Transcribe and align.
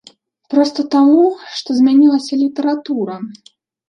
Проста 0.51 0.85
таму, 0.95 1.25
што 1.57 1.75
змянілася 1.79 2.39
літаратура. 2.45 3.19